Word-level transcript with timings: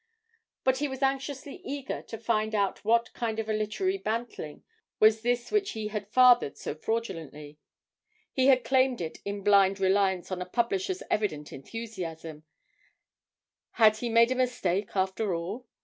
But 0.63 0.77
he 0.77 0.87
was 0.87 1.03
anxiously 1.03 1.61
eager 1.63 2.01
to 2.01 2.17
find 2.17 2.55
out 2.55 2.83
what 2.83 3.13
kind 3.13 3.37
of 3.37 3.47
a 3.47 3.53
literary 3.53 3.99
bantling 3.99 4.63
was 4.99 5.21
this 5.21 5.51
which 5.51 5.73
he 5.73 5.89
had 5.89 6.07
fathered 6.07 6.57
so 6.57 6.73
fraudulently; 6.73 7.59
he 8.33 8.47
had 8.47 8.63
claimed 8.63 8.99
it 8.99 9.19
in 9.25 9.43
blind 9.43 9.79
reliance 9.79 10.31
on 10.31 10.39
the 10.39 10.45
publisher's 10.45 11.03
evident 11.11 11.53
enthusiasm 11.53 12.45
had 13.73 13.97
he 13.97 14.09
made 14.09 14.31
a 14.31 14.35
mistake 14.35 14.89
after 14.95 15.35
all? 15.35 15.67